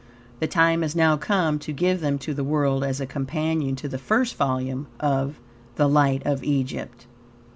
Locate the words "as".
2.83-2.99